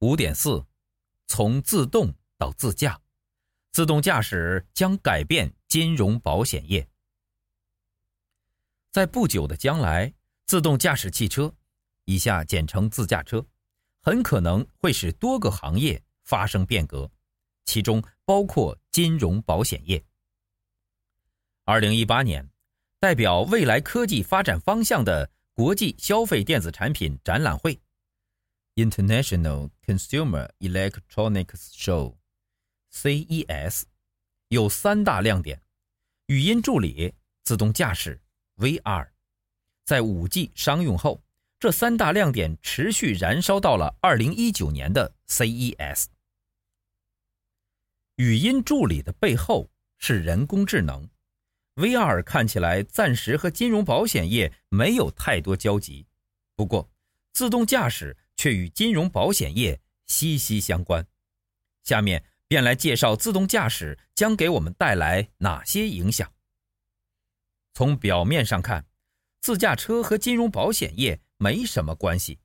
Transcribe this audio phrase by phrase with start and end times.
[0.00, 0.64] 五点四，
[1.26, 3.00] 从自动到自驾，
[3.72, 6.88] 自动驾驶将改变金融保险业。
[8.92, 10.14] 在不久的将来，
[10.46, 11.52] 自动驾驶汽车
[12.06, 13.44] （以下简称自驾车）
[14.00, 17.10] 很可能会使多个行业发生变革，
[17.64, 20.00] 其中包括金融保险业。
[21.64, 22.48] 二零一八年，
[23.00, 27.80] 代表未来科技发展方向的国际消费电子产品展览会。
[28.78, 31.72] International Consumer Electronics
[32.92, 33.82] Show（CES）
[34.50, 35.60] 有三大亮点：
[36.26, 37.12] 语音助理、
[37.42, 38.20] 自动驾驶、
[38.58, 39.08] VR。
[39.84, 41.24] 在 5G 商用后，
[41.58, 46.04] 这三大亮点持续燃烧到了2019年的 CES。
[48.14, 51.10] 语音助理的背后是人工智能
[51.74, 56.06] ，VR 看起来暂时和金融保险业没有太多交集，
[56.54, 56.88] 不过
[57.32, 58.16] 自动驾驶。
[58.38, 61.06] 却与金融保险业息息相关。
[61.84, 66.32] 下面便来介绍自动驾驶将给我们带来哪些影响。
[67.74, 68.86] 从表面上看，
[69.42, 72.38] 自驾车和金融保险业没什么关系，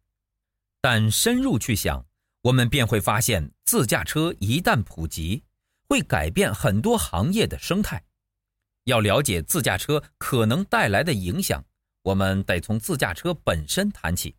[0.82, 2.06] 但深入去想，
[2.42, 5.44] 我们便会发现，自驾车一旦普及，
[5.88, 8.04] 会改变很多行业的生态。
[8.86, 11.64] 要了解自驾车可能带来的影响，
[12.02, 14.36] 我们得从自驾车本身谈起。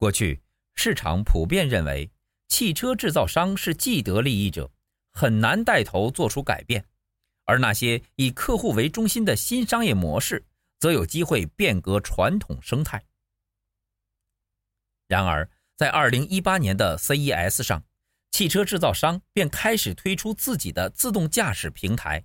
[0.00, 0.40] 过去，
[0.76, 2.10] 市场普遍认为，
[2.48, 4.72] 汽车制造商是既得利益者，
[5.12, 6.82] 很难带头做出改变；
[7.44, 10.46] 而那些以客户为中心的新商业模式，
[10.78, 13.04] 则有机会变革传统生态。
[15.06, 17.84] 然而，在2018年的 CES 上，
[18.30, 22.24] 汽车制造商便开始推出自己的自动驾驶平台，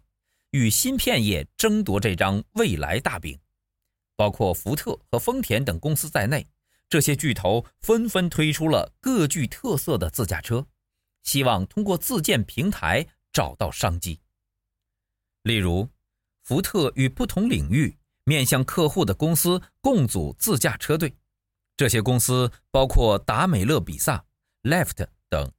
[0.51, 3.37] 与芯片业争夺这张未来大饼，
[4.15, 6.47] 包括福特和丰田等公司在内。
[6.95, 10.65] 这些巨头纷纷推出了各具特色的自驾车，
[11.23, 14.17] 希望通过自建平台找到商机。
[15.43, 15.89] 例如，
[16.43, 21.13] 福特与不同领域面向客户的公司共组自驾车队，
[21.75, 24.23] 这些公司包括达美乐比萨、
[24.63, 25.51] Left 等。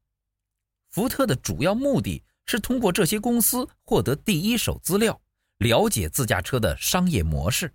[0.88, 5.20] 福特的主要目的是通过这些公司获得第一手资料，
[5.58, 7.74] 了解自驾车的商业模式。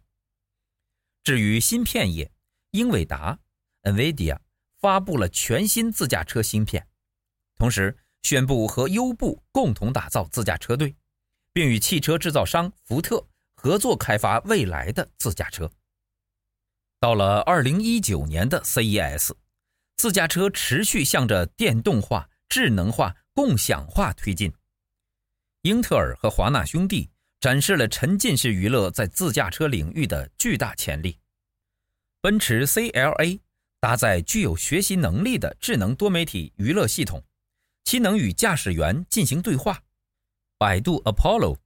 [1.24, 2.31] 至于芯片业，
[2.72, 3.38] 英伟达
[3.84, 4.40] （NVIDIA）
[4.80, 6.88] 发布了全新自驾车芯片，
[7.56, 10.96] 同时宣布和优步共同打造自驾车队，
[11.53, 15.72] 并与汽车制造商福特合作开发未来的自驾车。
[17.00, 19.31] 到了2019年的 CES，
[19.98, 24.53] 自驾车持续向着电动化、智能化、共享化推进。
[25.63, 27.09] 英特尔和华纳兄弟
[27.40, 31.19] 展示了沉浸式娱乐在自驾车领域的巨大潜力。
[32.22, 33.40] 奔驰 CLA
[33.81, 37.24] 搭载具有学习能力的智能多媒体娱乐系统，
[37.84, 39.81] 其能与驾驶员进行对话。
[40.59, 41.58] 百度 Apollo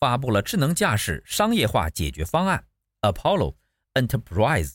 [0.00, 2.66] 发布了智能驾驶商业化解决方案
[3.02, 3.54] Apollo
[3.94, 4.72] Enterprise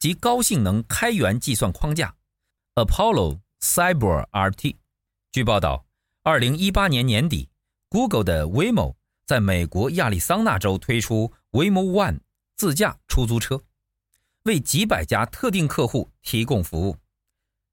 [0.00, 2.16] 及高性能开源计算框架
[2.74, 4.78] Apollo Cyber RT。
[5.30, 5.86] 据报道，
[6.24, 7.48] 二零一八年年底
[7.88, 12.18] ，Google 的 Waymo 在美国亚利桑那州推出 Waymo One
[12.56, 13.62] 自驾出租车。
[14.44, 16.98] 为几百家特定客户提供服务，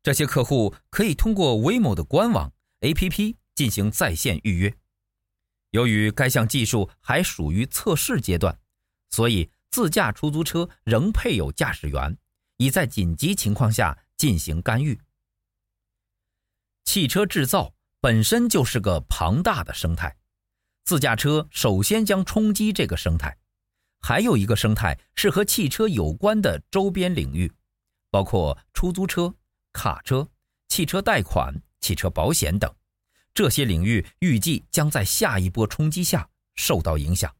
[0.01, 4.73] 这些客户可以通过 Waymo 的官网 APP 进行在线预约。
[5.71, 8.57] 由于该项技术还属于测试阶段，
[9.09, 12.17] 所以自驾出租车仍配有驾驶员，
[12.55, 14.97] 以在紧急情况下进行干预。
[16.85, 20.15] 汽车制造本身就是个庞大的生态，
[20.85, 23.37] 自驾车首先将冲击这个生态。
[24.01, 27.51] 还有一个生态是和汽车有关的周边领域，
[28.09, 29.33] 包括出租车、
[29.71, 30.27] 卡车、
[30.67, 32.73] 汽车贷款、汽车保险等。
[33.33, 37.33] 这些领域预计将在下一波冲击下受到影响。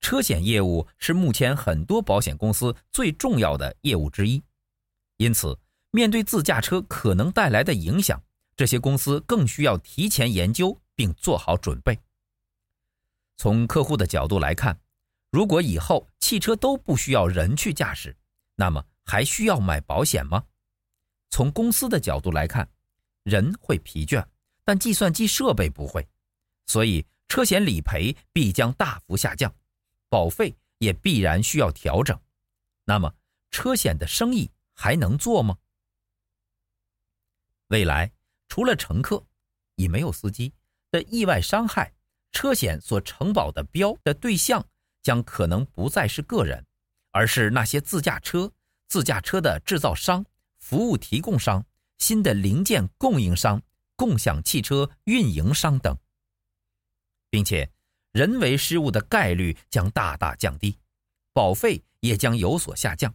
[0.00, 4.42] 车险业务是目前很多保险公司最重要的业务之一，
[5.18, 5.56] 因此，
[5.90, 8.20] 面对自驾车可能带来的影响，
[8.56, 11.98] 这些公司更需要提前研究并做好准备。
[13.36, 14.80] 从客户的角度来看，
[15.30, 18.16] 如果以后汽车都不需要人去驾驶，
[18.54, 20.44] 那么还需要买保险吗？
[21.30, 22.68] 从公司的角度来看，
[23.24, 24.26] 人会疲倦，
[24.64, 26.08] 但计算机设备不会，
[26.66, 29.54] 所以车险理赔必将大幅下降，
[30.08, 32.18] 保费也必然需要调整。
[32.84, 33.14] 那么
[33.50, 35.58] 车险的生意还能做吗？
[37.66, 38.10] 未来
[38.48, 39.22] 除了乘客，
[39.74, 40.54] 已没有司机
[40.90, 41.92] 的意外伤害，
[42.32, 44.66] 车险所承保的标的对象。
[45.02, 46.64] 将可能不再是个人，
[47.10, 48.52] 而是那些自驾车、
[48.88, 50.24] 自驾车的制造商、
[50.58, 51.64] 服务提供商、
[51.98, 53.62] 新的零件供应商、
[53.96, 55.96] 共享汽车运营商等，
[57.30, 57.70] 并且
[58.12, 60.78] 人为失误的概率将大大降低，
[61.32, 63.14] 保费也将有所下降。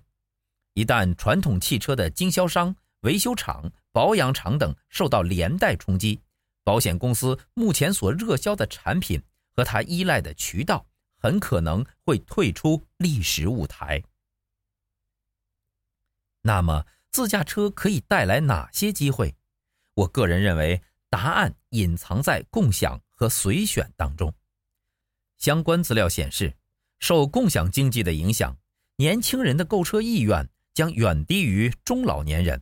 [0.74, 6.22] 一旦传统汽车的经销商、维修厂、保养厂等受到连带冲击，
[6.64, 9.22] 保险公司目前所热销的产品
[9.56, 10.86] 和它依赖的渠道
[11.24, 14.04] 很可能会退出历史舞台。
[16.42, 19.34] 那么，自驾车可以带来哪些机会？
[19.94, 24.34] 我个人认为，答案隐藏在共享和随选当中。
[25.38, 26.58] 相关资料显示，
[27.00, 28.58] 受共享经济的影响，
[28.98, 32.62] 年轻人的购车意愿将远低于中老年人。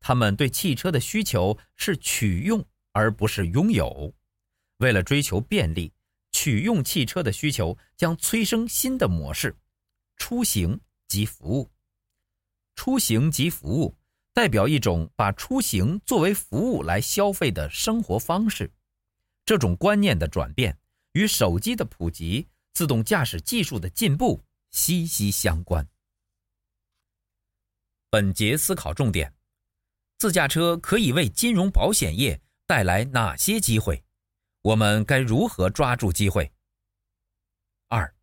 [0.00, 4.14] 他们对汽车的需求是取用而不是拥有。
[4.78, 5.92] 为了追求便利，
[6.40, 9.56] 取用汽车的需求将催生新的模式：
[10.18, 11.68] 出行及服务。
[12.76, 13.96] 出行及服务，
[14.32, 18.72] 代表一种把出行作为服务来消费的生活方式。
[19.44, 20.78] 这种观念的转变
[21.10, 25.84] 与手机的普及、自动驾驶技术的进步息息相关。
[28.10, 29.34] 本节思考重点：
[30.18, 34.04] 自驾车可以为金融保险业带来哪些机会？
[34.62, 36.52] 我们该如何抓住机会？
[37.88, 38.14] 二，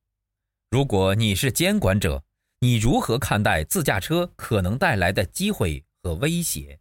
[0.69, 2.23] 如果你是监管者。
[2.59, 6.79] 你如何看待自驾车可能带来的机会和威胁？